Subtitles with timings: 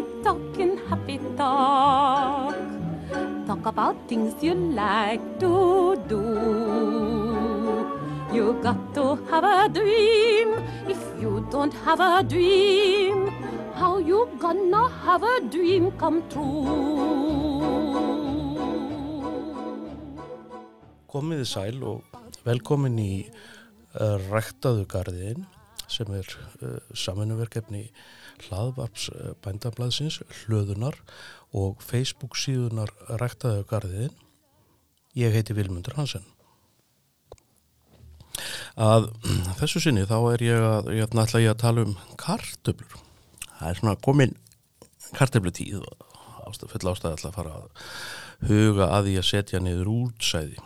[0.00, 2.56] happy talking, happy talk.
[3.46, 6.24] Talk about things you like to do.
[8.32, 10.54] You got to have a dream.
[10.88, 13.28] If you don't have a dream,
[13.74, 17.68] how you gonna have a dream come true?
[21.10, 22.04] Komiði sæl og
[22.46, 25.42] velkomin í uh, Ræktaðu garðin
[25.90, 26.28] sem er
[26.62, 28.19] uh, saminuverkefni hlaðvarps
[28.50, 30.98] uh, bændablaðsins, hlöðunar
[31.56, 34.14] og Facebook síðunar Ræktaðu garðin.
[35.18, 36.24] Ég heiti Vilmundur Hansen.
[38.80, 39.10] Að
[39.60, 43.02] þessu sinni þá er ég að, ég ætla ég að tala um kartöblur.
[43.58, 44.36] Það er svona komin
[45.16, 46.06] kartöblutíð og
[46.48, 47.86] ástæð, full ástæði ætla að fara að
[48.48, 50.62] huga að því að setja niður útsæði.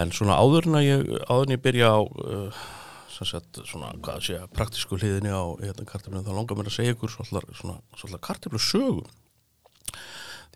[0.00, 2.60] En svona áður en að ég, áður en ég byrja á uh,
[3.28, 6.94] sagt, svona, hvað sé að praktísku hliðinni á hérna, kartöflinu þá langar mér að segja
[6.96, 9.10] ykkur svona kartöflu sögum.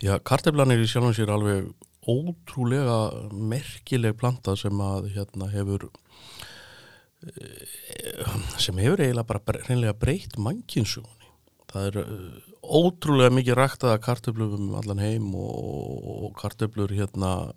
[0.00, 1.68] Því að kartöflan er í sjálfum sér alveg
[2.08, 2.98] ótrúlega
[3.32, 5.88] merkileg planta sem að hérna hefur
[8.60, 11.30] sem hefur eiginlega bara reynlega breytt mannkynnsugunni.
[11.72, 17.52] Það er uh, ótrúlega mikið ræktaða kartöflum um allan heim og kartöflur hérna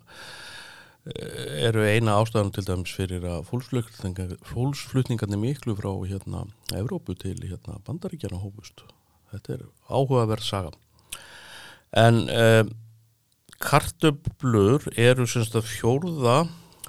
[1.06, 6.44] eru eina ástæðan til dæmis fyrir að fólksflutningarnir miklu frá hérna
[6.76, 8.84] Evrópu til hérna bandaríkjana hópust.
[9.32, 10.72] Þetta er áhugaverð saga.
[11.96, 12.64] En eh,
[13.58, 16.38] kartöblur eru semst að fjórða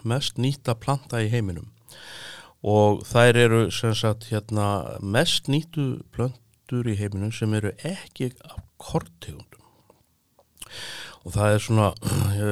[0.07, 1.71] mest nýta planta í heiminum
[2.59, 4.67] og þær eru semst að hérna
[4.99, 9.63] mest nýtu plöntur í heiminum sem eru ekki af kortegundum
[11.29, 11.87] og það er svona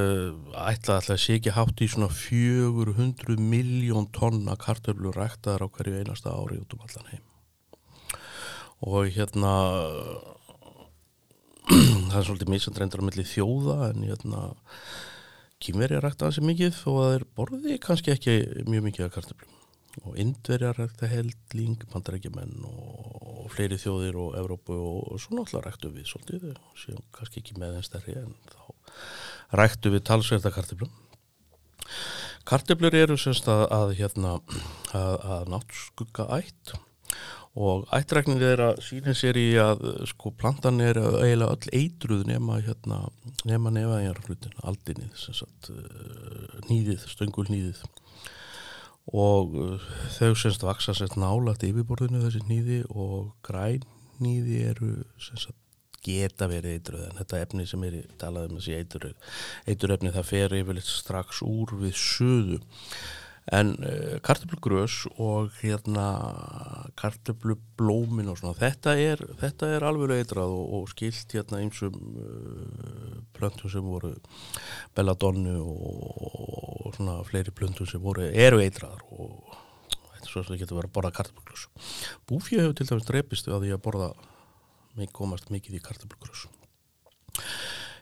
[0.70, 5.98] ætla alltaf að sé ekki hátt í svona 400 miljón tonna kartöflur ræktaðar á hverju
[5.98, 7.24] einasta ári út um allan heim.
[8.86, 9.54] Og hérna
[12.12, 14.46] það er svolítið misand reyndar á milli þjóða en hérna
[15.58, 19.57] kýmverja ræktaðan sem mikið og það er borði kannski ekki mjög mikið af kartöflum
[20.06, 26.10] og indverja rækta heldling, bandarækjumenn og fleiri þjóðir og Evrópu og svo náttúrulega ræktu við
[26.12, 30.92] svolítið, séum kannski ekki með einn stærri en þá ræktu við talsverða kartöflum.
[32.48, 34.38] Kartöflur eru semst að, að hérna
[34.96, 36.76] að, að náttskugga ætt
[37.58, 39.82] og ættrækningið er að sína sér í að
[40.12, 43.00] sko plantan er eiginlega öll eitruð nema hérna
[43.50, 45.72] nema nefaðjar hlutin, aldinið, sagt
[46.70, 47.82] nýðið, stöngul nýðið
[49.08, 49.80] og
[50.18, 53.86] þau semst vaksa semst nálagt yfirborðinu þessi nýði og græn
[54.24, 54.92] nýði eru
[55.22, 55.54] semst
[56.08, 59.32] geta verið eituröð en þetta efni sem er talað um þessi eituröð
[59.68, 62.60] eituröfni það fer yfirleitt strax úr við söðu
[63.52, 66.08] en uh, kartöflugrös og hérna
[67.00, 73.14] kartöflublómin og svona þetta er, þetta er alveg eitrað og, og skilt hérna einsum uh,
[73.38, 74.12] plöntum sem voru
[74.98, 76.28] belladonnu og,
[76.88, 79.56] og svona fleiri plöntum sem voru eru eitraðar og
[79.88, 81.68] þetta er svo að það getur verið að borða kartöflugrös
[82.28, 84.12] Búfjö hefur til dæmis drepist að því að borða
[85.16, 86.48] komast mikið í kartöflugrös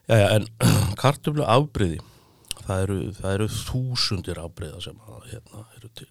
[0.09, 0.49] Jæja en
[1.01, 2.01] kartöflu afbreyði
[2.65, 6.09] það eru, það eru þúsundir afbreyða sem að, hérna, eru til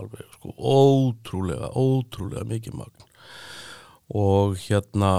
[0.00, 3.06] alveg sko ótrúlega, ótrúlega mikið magn.
[4.20, 5.12] Og hérna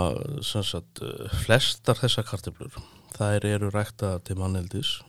[0.43, 0.99] sem sagt
[1.45, 2.81] flestar þessar kartöflur
[3.15, 4.99] það eru rækta til manneldis.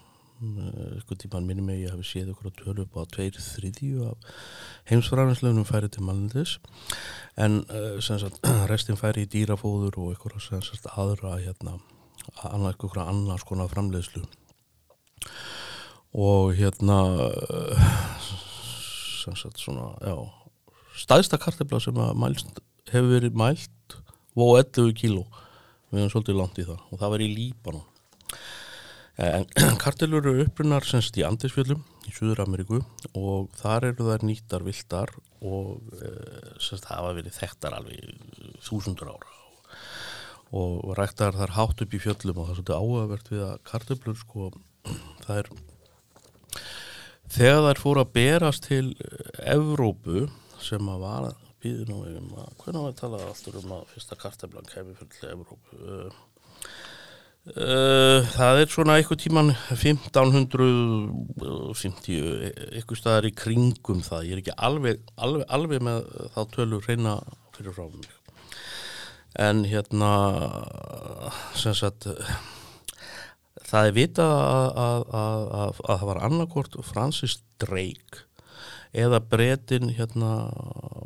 [0.43, 4.33] Eitthvað tíman minnum ég hafi séð okkur að tölu upp á tveir þriðju af
[4.91, 6.57] heimsfræðinslöfnum færi til manneldis.
[7.39, 7.63] En
[8.03, 8.43] sem sagt
[8.73, 11.79] restin færi í dýrafóður og eitthvað sem sagt aðra hérna,
[12.51, 14.27] annars konar framleiðslu
[16.13, 16.99] og hérna
[19.23, 20.17] sem sagt svona já,
[20.99, 22.59] staðista kartefla sem mælst,
[22.91, 23.97] hefur verið mælt
[24.37, 25.25] og 11 kíló.
[25.93, 27.89] Við erum svolítið langt í það og það var í Líbanon.
[29.23, 29.45] En
[29.83, 32.81] kartelur eru upprunnar semst í Andesfjöldum í Suður Ameríku
[33.13, 35.13] og þar eru þær nýttar viltar
[35.45, 35.85] og
[36.63, 39.39] semst það hafa verið þekktar alveg þúsundur ára.
[40.53, 44.19] Og ræktar þar hátt upp í fjöllum og það er svolítið áhugavert við að kartöflur
[44.21, 44.51] sko,
[45.27, 45.49] það er
[47.33, 48.87] þegar þær fóru að berast til
[49.49, 50.19] Evrópu
[50.63, 51.23] sem að var
[51.63, 55.31] býði nú um að hvernig var að tala alltaf um að fyrsta kartöflan kemur fyrir
[55.31, 55.67] Evrópu?
[55.79, 56.11] Uh,
[57.55, 62.17] uh, það er svona eitthvað tíman 1550
[62.73, 64.27] eitthvað staðar í kringum það.
[64.27, 65.99] Ég er ekki alveg, alveg, alveg með
[66.35, 67.13] þá tölur reyna
[67.55, 68.11] fyrir frá mig
[69.41, 70.13] en hérna
[71.57, 72.07] sem sagt
[73.73, 78.27] það er vita að, að, að, að það var annarkort Francis Drake
[78.93, 80.33] eða bretin hérna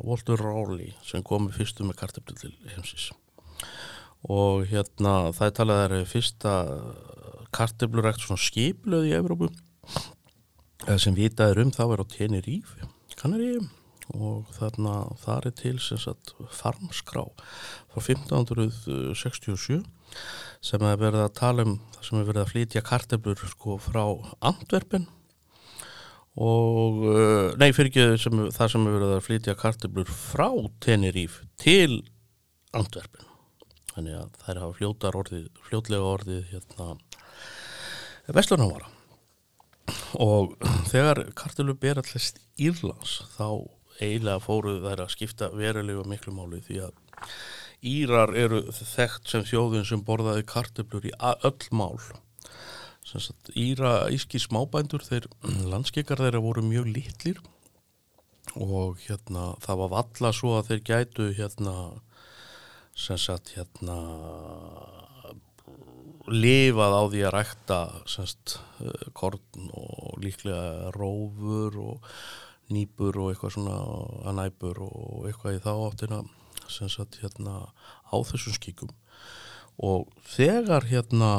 [0.03, 3.09] Walter Rowley sem komi fyrstu með kartöflu til heimsins.
[4.27, 6.53] Og hérna það er talað að það er fyrsta
[7.55, 9.49] karteflurækt svona skiplöð í Evrópu.
[10.99, 13.71] Sem vitað er um þá er á Tenerife Kanaríum
[14.15, 17.25] og þarna þar er til sem sagt farmskrá
[17.91, 19.81] frá 1567
[20.63, 24.03] sem er verið að tala um sem er verið að flytja karteflur sko frá
[24.47, 25.07] Antwerpen.
[26.37, 30.49] Og uh, nei fyrir ekki sem, það sem er verið að flytja karteflur frá
[30.83, 32.03] Tenerife til
[32.77, 33.25] Antwerpen.
[33.95, 36.93] Þannig að þær hafa fljótar orðið fljótlega orðið hérna
[38.35, 38.93] Vestlunávara
[40.21, 40.53] og
[40.91, 46.81] þegar karteflur ber allast Írlands þá eiginlega fóruð þær að skipta verulega miklu máli því
[46.87, 47.27] að
[47.85, 51.99] Írar eru þekkt sem þjóðin sem borðaði kartöflur í öll mál.
[53.07, 55.29] Sagt, Íra íski smábændur þeir
[55.71, 57.43] landskikar þeirra voru mjög litlir
[58.57, 61.75] og hérna það var valla svo að þeir gætu hérna
[62.97, 63.97] sem sagt hérna
[66.27, 67.79] lifað á því að rækta
[68.09, 68.57] semst
[69.15, 72.11] korn og líklega rófur og
[72.73, 73.77] nýpur og eitthvað svona
[74.27, 76.21] að næpur og eitthvað í þá áttina
[76.67, 77.69] sem sagt hérna
[78.11, 78.91] á þessum skíkum
[79.77, 81.31] og þegar hérna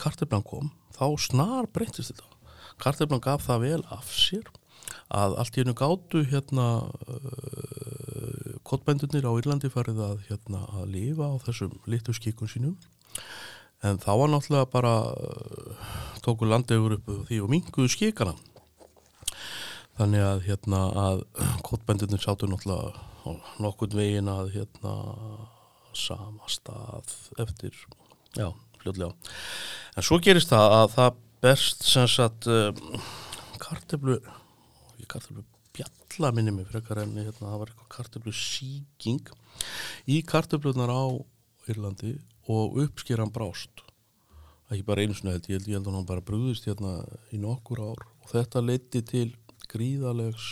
[0.00, 2.28] karteflan kom þá snar breytist þetta.
[2.82, 4.48] Karteflan gaf það vel af sér
[5.12, 11.28] að allt í hennu gátu hérna uh, kottbændunir á Írlandi farið að hérna að lifa
[11.28, 12.76] á þessum litu skíkun sínum.
[13.84, 15.92] En þá var náttúrulega bara uh,
[16.24, 18.34] tóku landegur upp því og minguðu skíkana
[20.02, 21.24] þannig að hérna að
[21.66, 23.30] kottbændunir sátu náttúrulega á
[23.62, 24.94] nokkund vegin að hérna
[25.94, 27.12] sama stað
[27.42, 27.76] eftir.
[28.34, 28.48] Já,
[28.80, 29.12] fljóðlega
[29.96, 32.78] en svo gerist það að það berst sem sagt um,
[33.60, 34.18] karteflu
[35.10, 35.44] karteflu
[35.76, 39.32] bjalla minni mig frekar enni hérna, það var eitthvað karteflu síking
[40.08, 41.04] í karteflunar á
[41.70, 42.16] Írlandi
[42.50, 43.84] og uppskeran brást.
[44.72, 48.02] Ekki bara einu snöð ég ég held að hann bara brúðist hérna í nokkur ár.
[48.24, 49.28] Og þetta leiti til
[49.70, 50.48] gríðalegs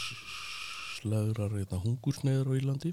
[1.00, 2.92] slegrar hungursneður á Írlandi.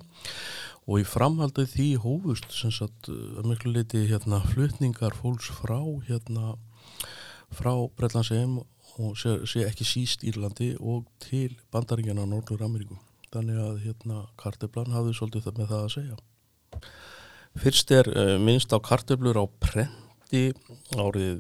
[0.88, 6.56] Og í framhaldið því hófust sem sagt að miklu leiti hérna flutningar fólks frá hérna
[7.52, 8.62] frá Breitlandsheim
[8.98, 12.98] og sé, sé ekki síst Írlandi og til bandaríkjana á Norður Ameríku
[13.34, 16.18] þannig að hérna karteflan hafði svolítið það með það að segja.
[17.58, 19.46] Fyrst er uh, minnst á karteflur á
[20.28, 20.52] prenti
[20.98, 21.40] árið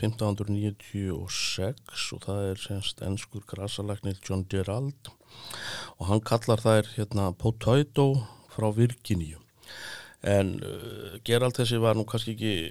[0.00, 5.10] 1596 og það er semst ennskur grasalæknir John Gerald
[5.98, 9.38] og hann kallar þær hérna Potato frá Virginíu.
[10.22, 12.70] En uh, Gerald þessi var nú kannski ekki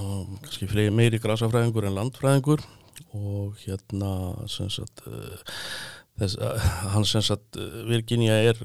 [0.00, 2.60] um, kannski meiri grasafræðingur en landfræðingur
[3.12, 5.36] og hérna sem sagt uh,
[6.20, 6.38] þess
[6.92, 8.58] hann sem sagt Virginia er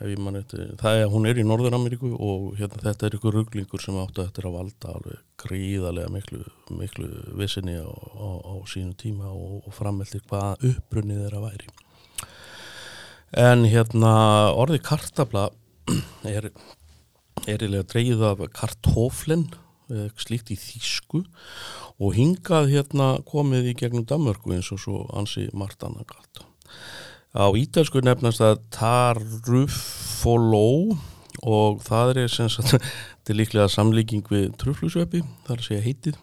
[0.00, 4.24] eftir, það er, hún er í Norður-Ameríku og hérna, þetta er ykkur rugglingur sem áttu
[4.24, 6.40] eftir að valda alveg gríðarlega miklu,
[6.72, 11.72] miklu vissinni á, á, á sínu tíma og, og frammeldi hvað uppbrunnið er að væri.
[13.40, 14.12] En hérna
[14.58, 15.50] orði kartabla
[16.26, 16.50] er
[17.48, 19.48] er eiginlega dreigið af kartóflin
[20.20, 21.24] slíkt í þýsku
[22.00, 26.44] og hingað hérna komið í gegnum Danmörku eins og svo ansi margt annan galt
[27.30, 30.66] Á ítalsku nefnast það Taruffoló
[31.46, 32.74] og það er sem sagt,
[33.20, 36.18] þetta er líklega samlíking við truflusveppi, að segja heitið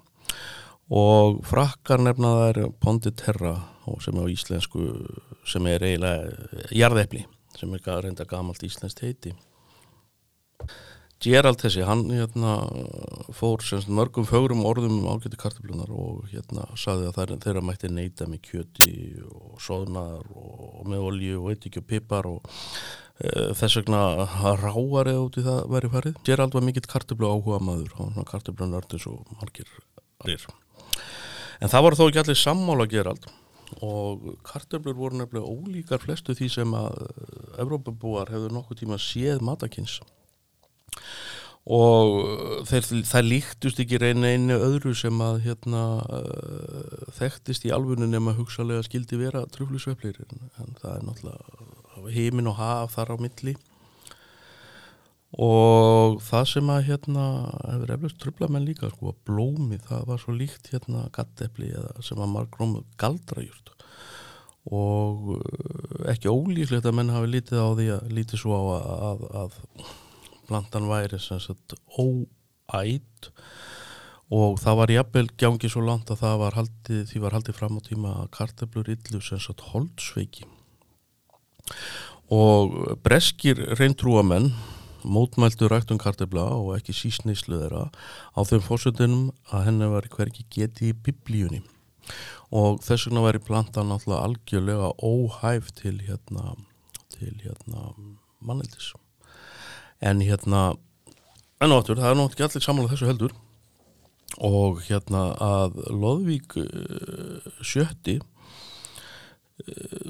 [0.88, 3.56] og frakkar nefna það er Ponditerra
[4.04, 4.84] sem er á íslensku,
[5.48, 7.24] sem er eiginlega jarðepli,
[7.56, 9.34] sem er reynda gamalt íslenskt heiti.
[11.24, 12.52] Gerald þessi, hann hérna,
[13.34, 18.28] fór semst, mörgum fögrum orðum um ágæti kartablunar og hérna saði að þeirra mætti neyta
[18.30, 18.92] með kjöti
[19.26, 22.52] og soðnar og með olju og eitthvað og pipar og
[23.18, 24.02] e, þess vegna
[24.62, 26.20] ráar eða út í það væri farið.
[26.30, 29.74] Gerald var mikill kartablu áhuga maður, hann var kartablunar ördins og margir
[30.22, 30.46] aðrir.
[31.58, 33.26] En það voru þó ekki allir sammála Gerald
[33.82, 37.02] og kartablur voru nefnilega ólíkar flestu því sem að
[37.58, 39.98] Evrópabúar hefur nokkuð tíma séð matakins
[41.68, 48.14] og þeir, það líktust ekki reyna einu öðru sem að hérna, uh, þekktist í alvunum
[48.14, 53.16] nema hugsalega skildi vera truflusveplir en, en það er náttúrulega heimin og haf þar á
[53.20, 53.58] milli.
[55.44, 57.24] Og það sem að hérna
[57.68, 61.74] hefur eflust trufla menn líka sko blómi það var svo líkt hérna gattepli
[62.06, 63.74] sem að margrómu galdrajurt.
[64.72, 65.36] Og
[66.12, 69.96] ekki ólíklegt að menn hafi lítið á því að lítið svo á að, að, að
[70.48, 73.32] plantan væri sem sagt óætt
[74.28, 77.78] og það var jafnvel gjángið svo langt að það var haldið, því var haldið fram
[77.80, 80.44] á tíma að kartablur illu sem sagt holdsveiki.
[82.28, 84.52] Og breskir reyntrúamenn
[85.08, 87.88] mótmæltu ræktun kartefla og ekki sísneislu þeirra
[88.36, 91.64] á þeim fósutinum að henni var hverki geti í biblíunni.
[92.52, 96.56] Og þess vegna væri plantan náttúrulega algjörlega óhæf til hérna
[97.16, 97.92] til hérna
[98.44, 98.92] mannildis
[100.00, 100.62] en hérna
[101.64, 103.36] en áttur, það er náttúrulega ekki allir samanlega þessu heldur.
[104.44, 108.20] Og hérna að Lóðvík uh, sjötti
[109.64, 110.10] uh,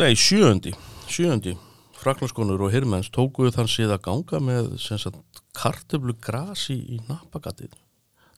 [0.00, 0.72] nei sjöndi
[1.08, 1.54] sjöndi
[2.02, 4.70] fraklandskonur og hirmenns tókuðu þann síðan að ganga með
[5.56, 7.76] kartöflu grasi í napagatið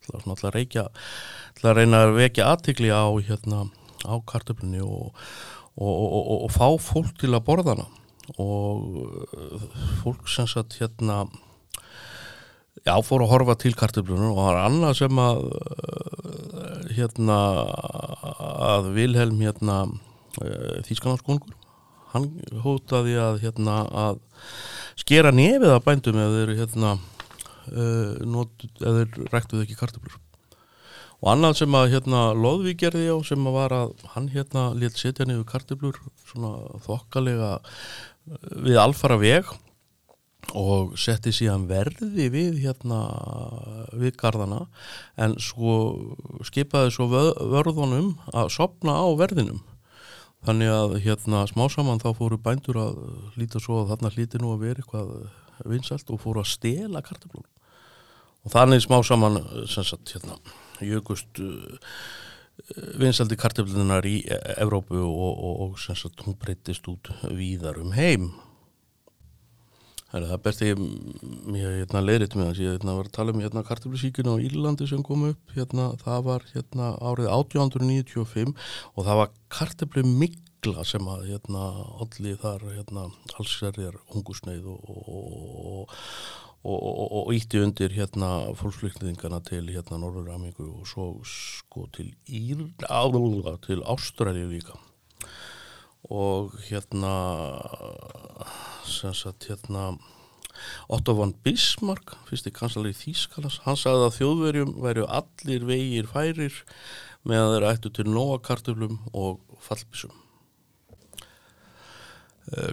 [0.05, 0.89] til að reykja
[1.57, 3.65] til að reyna að vekja aðtikli á hérna
[4.05, 5.15] á kartöflunni og,
[5.81, 8.04] og, og, og fá fólk til að borða hana
[8.41, 9.03] og
[9.35, 9.67] uh,
[10.03, 11.25] fólk sem sagt hérna
[12.85, 17.39] já, fór að horfa til kartöflunum og það var annað sem að uh, hérna
[18.71, 21.61] að Vilhelm hérna uh, Þískanarskóngur
[22.15, 22.31] hann
[22.63, 24.21] hótaði að hérna að
[25.01, 26.93] skera nefið að bændum eða þeir hérna
[27.65, 30.19] eða þeir ræktuð ekki kartöflur.
[31.25, 34.99] Og annað sem að hérna Lóðvík gerði á sem að var að hann hérna létt
[35.01, 36.53] setja niður kartöflur svona
[36.85, 37.55] þokkalega
[38.65, 39.51] við alfara veg
[40.55, 42.99] og setti síðan verði við hérna
[43.97, 44.67] við gardana
[45.17, 45.77] en svo
[46.45, 49.63] skipaði svo vörðunum að sopna á verðinum.
[50.45, 53.01] Þannig að hérna smá saman þá fóru bændur að
[53.41, 55.15] líta svo að þarna hlíti nú að vera eitthvað
[55.65, 57.47] vinsalt og fóru að stela kartablún
[58.45, 59.41] og þannig smá saman
[59.71, 60.37] sagt hérna
[60.85, 61.41] jökust
[62.73, 64.23] vinsaldi kartaflunar í
[64.57, 68.33] Evrópu og, og, og sem sagt hún breytist út víðar um heim.
[70.15, 70.79] Það er best ég
[71.59, 75.03] hérna, leirið með þess ég hérna, var að tala um hérna, kartaflusíkinu á Írlandi sem
[75.03, 78.55] kom upp hérna, það var hérna, árið 1895
[78.95, 81.67] og það var kartaflu mikla sem að hérna,
[82.07, 85.99] allir þar hérna, allsverðir hungusneið og, og,
[86.65, 93.59] og ítti undir hérna fólksflykningana til hérna Norður Ameríku og svo sko til Ír, áðurlega
[93.67, 94.79] til Ástralja líka.
[96.09, 97.13] Og hérna
[98.89, 99.93] sem sagt hérna
[100.89, 106.61] Otto von Bismarck fyrst í kansalari Þýskalas hann sagði að þjóðverjum væri allir vegir færir
[107.29, 110.24] með að þeirra ættu til nóakartöflum og fallbísum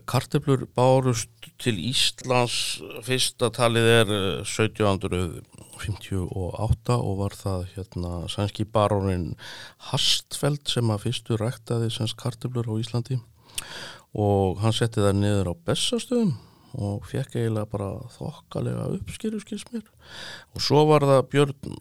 [0.09, 1.29] karteblur bárust
[1.61, 2.81] til Íslands.
[3.05, 4.07] Fyrsta talið er
[4.43, 5.41] 1758
[6.11, 9.35] eh, og var það hérna sænski barónin
[9.91, 13.17] Hastfeld sem að fyrstu ræktaði sænsk karteblur á Íslandi.
[14.11, 16.33] Og hann setti það niður á bestastöðum
[16.79, 19.83] og fekk eiginlega bara þokkalega uppskýru skilsmér
[20.55, 21.73] og svo var það Björn,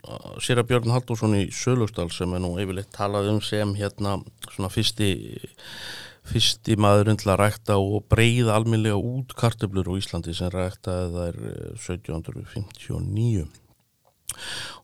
[0.42, 4.70] sér að Björn Haldursson í Sölustál sem er nú yfirleitt talað um sem hérna svona
[4.72, 5.12] fyrsti
[6.28, 11.40] fyrsti maðurinn til að rækta og breyða alminlega út kartöflur á Íslandi sem ræktaði þær
[11.78, 13.48] 1759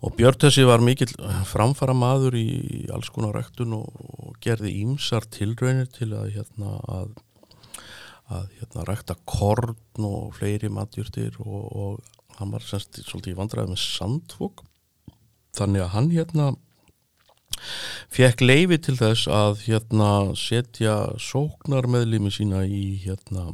[0.04, 1.12] og Björn þessi var mikill
[1.48, 2.48] framfara maður í
[2.94, 3.86] alls konar ræktun og,
[4.18, 7.14] og gerði ímsar tilraunir til að hérna að,
[8.32, 9.76] að hérna rækta korn
[10.08, 14.64] og fleiri matjúrtir og, og hann var semst svolítið vandræðið með sandfók
[15.56, 16.50] þannig að hann hérna
[18.12, 23.48] fekk leifi til þess að hérna setja sóknar meðlimi sína í hérna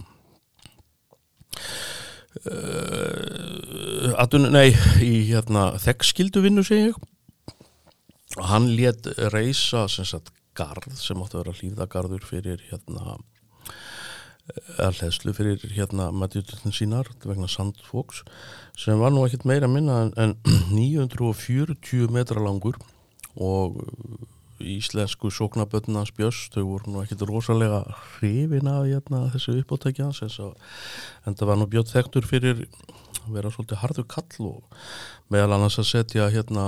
[2.46, 6.96] uh, atun, nei, í hérna þekkskildu vinnu segi ég.
[8.40, 13.18] Og hann let reysa sem sagt garð sem átti að vera hlýfðagarður fyrir hérna
[14.82, 18.22] að hlæðslu fyrir hérna matjúturinn sínar vegna sandfóks
[18.78, 20.34] sem var nú ekkit meira minna en
[20.72, 22.80] 940 metra langur
[23.36, 23.78] og
[24.62, 27.82] íslensku sóknabötnans björs, þau voru nú ekkit rosalega
[28.16, 30.10] hrifin af hérna, þessu uppáttækja
[31.26, 32.66] en það var nú bjött þektur fyrir
[33.22, 34.78] að vera svolítið hardur kall og
[35.32, 36.66] meðal annars að setja hérna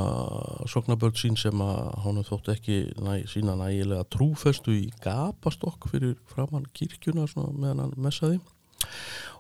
[0.71, 6.69] sóknaböld sín sem að hún þótt ekki næ, sína nægilega trúfestu í gapastokk fyrir framann
[6.75, 8.41] kirkjuna meðan hann messaði.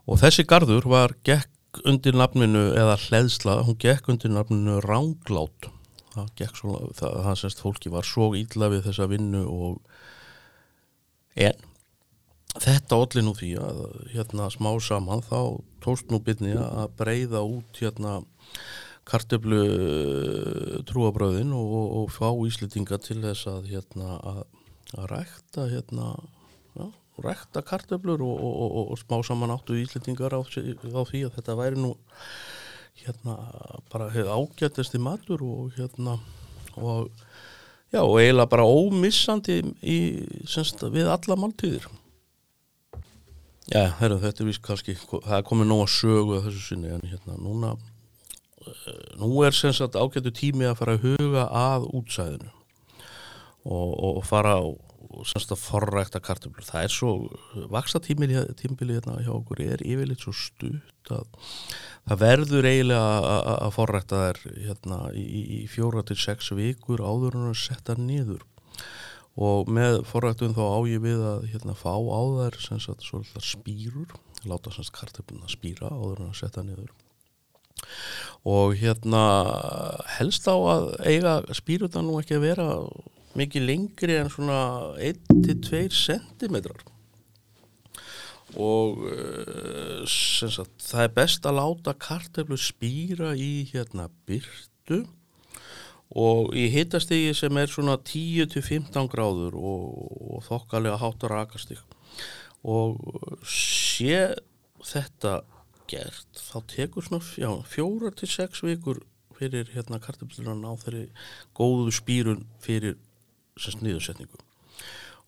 [0.06, 1.50] Og þessi gardur var gekk
[1.88, 5.73] undir nafninu eða hleðsla, hún gekk undir nafninu Ránglát
[6.14, 9.78] það gekk svo það, það semst fólki var svo ílla við þessa vinnu og
[11.34, 11.70] en
[12.54, 15.38] þetta allir nú því að hérna smá saman þá
[15.84, 18.20] tóst nú byrni að breyða út hérna
[19.04, 24.44] karteflu eh, trúabröðin og, og, og fá íslitinga til þess að hérna að,
[24.94, 26.12] að rækta hérna
[26.78, 26.86] já,
[27.26, 31.92] rækta karteflur og, og smá saman áttu íslitingar á, á því að þetta væri nú
[33.02, 33.36] hérna
[33.92, 36.18] bara hefði ágættist í matur og hérna
[36.78, 37.10] og
[37.94, 39.98] já og eiginlega bara ómissandi í,
[40.50, 41.86] semst, við alla máltíðir.
[43.70, 46.90] Já, herru, þetta er vist kannski, það er komið nóg að sögu að þessu sinni
[46.92, 47.70] en hérna núna,
[48.66, 48.90] uh,
[49.22, 52.50] nú er sem sagt ágættu tími að fara að huga að útsæðinu
[53.64, 54.64] og, og fara á
[55.28, 56.66] semst að forrækta kartöflur.
[56.66, 57.12] Það er svo,
[57.72, 61.28] vaksa tímili hérna hjá okkur er yfirleitt svo stutt að
[62.08, 65.24] það verður eiginlega að forrækta þær hérna í,
[65.58, 68.44] í fjóra til sex vikur áður en að setja niður
[69.34, 73.08] og með forrættum þá á ég við að hérna, fá á þær sagt,
[73.42, 74.12] spýrur,
[74.46, 76.92] láta kartöfluna spýra áður en að setja niður
[78.44, 79.24] og hérna
[80.18, 82.68] helst á að eiga spýrutan nú ekki að vera
[83.38, 84.60] mikið lengri en svona
[85.02, 86.58] 1-2 cm
[88.54, 95.02] og uh, sagt, það er best að láta kartöflu spýra í hérna byrtu
[96.14, 99.88] og í hittastigi sem er svona 10-15 gráður og,
[100.36, 101.74] og þokkalega hátt að rakast
[102.64, 103.00] og
[103.48, 104.28] sé
[104.84, 105.40] þetta
[105.90, 109.02] gert þá tekur svona fjóra til sex vikur
[109.34, 111.08] fyrir hérna kartablunan á þeirri
[111.56, 112.96] góðu spýrun fyrir
[113.54, 114.40] nýðursetningu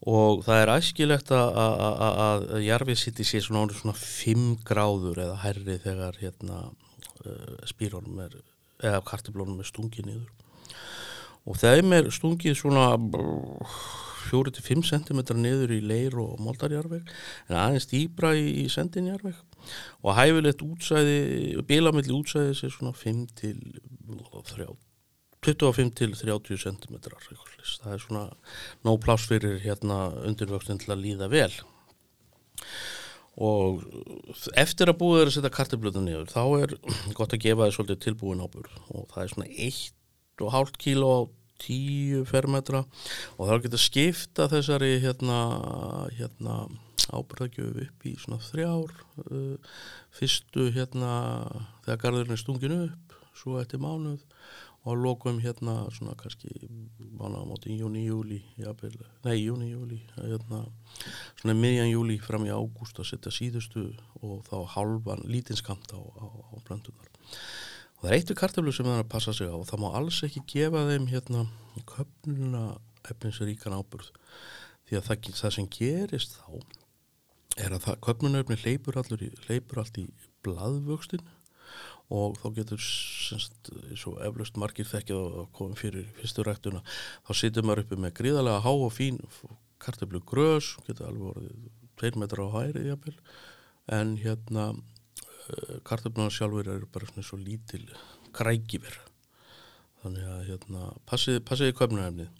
[0.06, 5.78] og það er æskilegt að jarfið sitt í sé svona, svona 5 gráður eða herri
[5.82, 8.36] þegar hérna uh, spýrunum er
[8.84, 10.32] eða kartablunum er stungið nýður
[11.46, 12.90] og þeim er stungið svona
[14.26, 17.06] 4-5 cm niður í leir og moldarjarveg
[17.48, 19.38] en aðeins dýbra í, sendinjarveg
[20.02, 23.62] og hæfilegt útsæði bílamilli útsæði sé svona 5 til
[24.52, 24.68] 3
[25.46, 28.26] 25 til 30 cm það er svona
[28.86, 31.50] nóg pláss fyrir hérna undirvöxtin til að líða vel.
[33.36, 33.82] Og
[34.56, 36.76] eftir að búið er að setja kartiblutu niður þá er
[37.18, 41.20] gott að gefa það svolítið tilbúin ábúr og það er svona 1,5 kíló á
[41.66, 42.82] 10 fermetra.
[43.36, 45.38] Og þá getur skipta þessari hérna,
[46.16, 46.64] hérna
[47.12, 48.92] ábyrðagjöfu upp í svona þrjár
[49.30, 49.76] uh,
[50.16, 51.12] fyrstu hérna
[51.84, 54.24] þegar garðurinn er stungin upp svo eftir mánuð
[54.86, 56.50] og lokum hérna svona kannski
[57.18, 58.40] mánuð á móti í júni, júli
[59.26, 60.62] nei, júni, júli hérna,
[61.40, 63.88] svona miðjan júli fram í ágúst að setja síðustu
[64.22, 67.10] og þá halvan lítinskamt á, á, á blöndunar
[67.96, 69.82] og það er eitt við kartaflu sem það er að passa sig á og það
[69.82, 71.46] má alls ekki gefa þeim hérna
[71.88, 72.64] köpnuna
[73.10, 74.10] efninsríkan áburð.
[74.86, 76.50] Því að það, það sem gerist þá
[77.64, 78.98] er að köpnuna efni leipur,
[79.48, 80.06] leipur allt í
[80.46, 81.24] bladvöxtin
[82.14, 86.84] og þá getur semst, svo eflaust margir þekkið að koma fyrir fyrstu rættuna
[87.26, 89.18] þá situr maður uppi með gríðarlega há og fín
[89.82, 93.16] kartaflu grös getur alveg orðið 2 metra á hæri jafnvel.
[93.86, 94.74] en hérna
[95.46, 97.84] Eh, kartöflunar sjálfur eru bara svona svo lítil
[98.34, 98.96] krækifir
[100.02, 102.32] þannig að hérna passiði, köpnarhefnið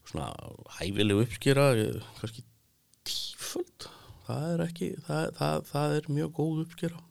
[0.00, 0.26] og svona
[0.80, 2.42] hæfileg uppskýra eh, kannski
[3.06, 3.86] tíföld.
[4.26, 7.04] Það er ekki, það, það, það er mjög góð uppskýra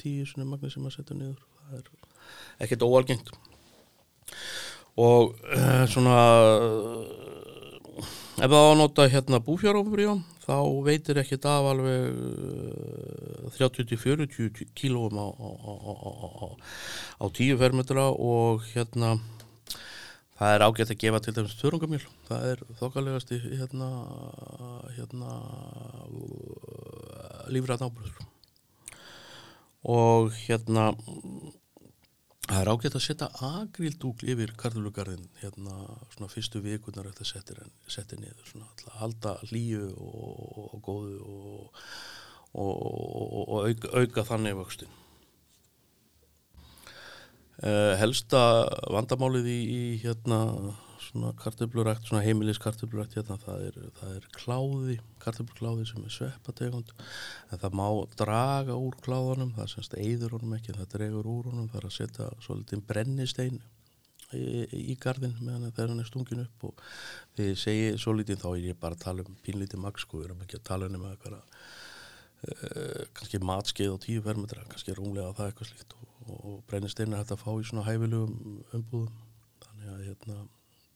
[0.00, 1.40] tíu svona magnir sem að setja niður.
[1.68, 3.32] Það er ekkert óalgengt.
[5.00, 6.16] Og uh, svona
[8.42, 12.16] ef það ánóta hérna búfjárofurjón þá veitir ekkert af alveg
[13.56, 16.48] 30-40 uh, kílóum á, á, á,
[17.22, 19.14] á 10 fermetra og hérna
[20.42, 23.90] það er ágætt að gefa til dæmis törungamjöl það er þokkalegast í hérna,
[24.96, 25.38] hérna
[27.52, 28.31] lífræðan ábúrður
[29.82, 30.92] og hérna
[32.42, 35.76] Það er ágætt að setja agrildúkl yfir karðulugarðin hérna
[36.12, 41.84] svona fyrstu vikunar eftir að setja niður svona að halda líu og, og góðu og,
[42.58, 42.74] og,
[43.46, 44.90] og auka, auka þannig vöxtin.
[47.62, 48.38] Uh, helsta
[48.90, 50.40] vandamálið í, í hérna
[51.02, 56.92] svona kartöflurækt, svona heimilis kartöflurækt hérna, það er, það er kláði kartöflukláði sem er sveppategund
[56.94, 57.86] en það má
[58.18, 61.96] draga úr kláðanum það semst eiður honum ekki, það dregur úr honum það er að
[61.98, 63.60] setja svolítið brennistein
[64.32, 66.84] í, í gardin meðan þegar hann er stungin upp og
[67.36, 70.30] þegar ég segi svolítið þá er ég bara að tala um pínlítið maks sko, við
[70.30, 75.52] erum ekki að tala um eitthvað uh, kannski matskeið á tíu fermetra, kannski rúmlega það
[75.52, 79.20] eitthvað slíkt og, og brennistein er hægt að fá í svona hæfilegum umbúðum.
[79.66, 80.40] Þannig að hérna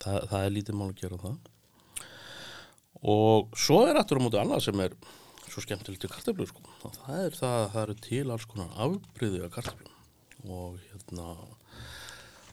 [0.03, 1.39] það, það er lítið mál að gera það.
[3.07, 4.97] Og svo er aftur á mótu annað sem er
[5.57, 6.63] svo skemmtilegt í kartaflu sko.
[6.85, 9.93] það er það að það eru til alls konar afbríði af kartaflu
[10.53, 11.29] og hérna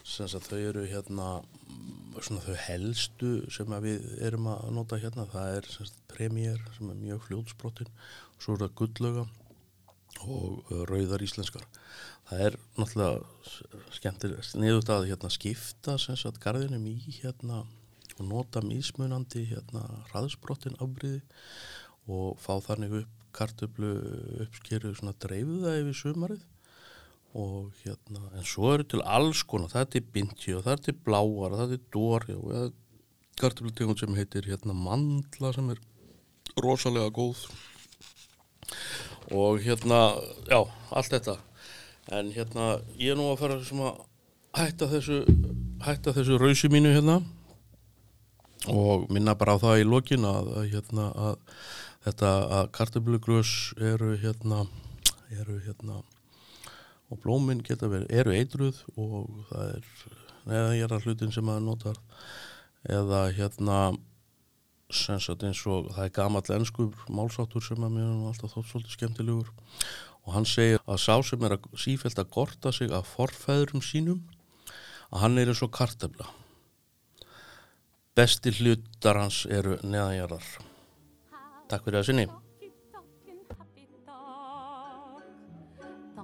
[0.03, 1.27] þau eru hérna
[2.21, 6.99] svona þau helstu sem við erum að nota hérna það er sagt, premjér sem er
[7.01, 7.91] mjög fljóðsbrottin
[8.37, 9.25] svo er það gullöga
[10.21, 11.65] og rauðar íslenskar.
[12.29, 14.53] Það er náttúrulega skemmtilegt.
[14.59, 17.63] Niður að hérna, skipta sagt, garðinum í hérna,
[18.13, 21.23] og nota mismunandi hérna, hraðsbrottin afbríði
[22.11, 23.93] og fá þannig upp kartöflu
[24.43, 26.43] uppskeru svona dreifða yfir sumarið.
[27.33, 30.83] Og hérna, en svo eru til alls konar, það er til bindji og það er
[30.85, 32.73] til bláar, það er til dóri og það er
[33.41, 35.81] kartöflutegund sem heitir hérna mandla sem er
[36.61, 37.47] rosalega góð
[39.33, 40.01] og hérna,
[40.47, 40.59] já,
[40.93, 41.37] allt þetta.
[42.13, 44.03] En hérna, ég er nú að fara að
[44.53, 45.23] hætta þessu
[45.83, 47.21] hætta þessu rausi mínu hérna.
[48.71, 51.35] Og minna bara á það í lokin að, að hérna að
[52.05, 53.51] þetta að kartöflugrös
[53.91, 54.63] eru hérna
[55.33, 56.01] eru hérna
[57.11, 59.89] og blóminn geta verið, eru eitruð og það er
[60.49, 61.99] neða ég er að hlutin sem maður notar.
[62.83, 63.77] Eða hérna
[64.97, 68.97] sensat eins og það er gamall ennskur málsáttur sem að mér er alltaf þótt svolítið
[68.97, 69.49] skemmtilegur.
[70.23, 74.23] Og hann segir að sá sem er að sífælt að gorta sig af forfæðurum sínum
[75.11, 76.29] að hann er eins og kartefla
[78.13, 80.45] besti hlutar hans eru neðanjarðar.
[81.69, 82.29] Takk fyrir að sinni.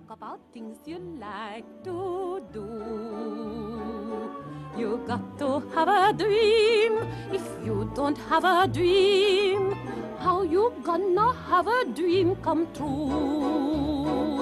[0.09, 3.68] About things you like to do.
[4.79, 6.99] You got to have a dream.
[7.33, 9.75] If you don't have a dream,
[10.19, 14.39] how you gonna have a dream come true?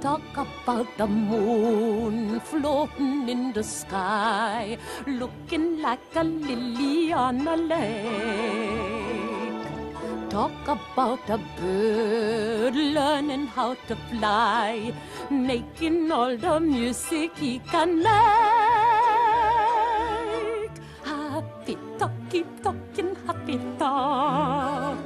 [0.00, 9.27] Talk about the moon floating in the sky, looking like a lily on a lake.
[10.30, 14.92] Talk about a bird learning how to fly,
[15.30, 18.12] making all the music he can make.
[21.02, 24.98] Happy talk, keep talking happy talk.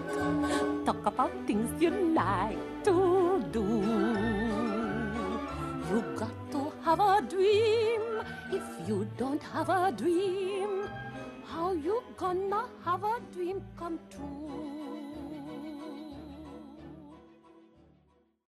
[0.85, 3.63] Talk about things you like to do.
[5.89, 8.03] You got to have a dream.
[8.51, 10.89] If you don't have a dream,
[11.47, 14.82] how you gonna have a dream come true?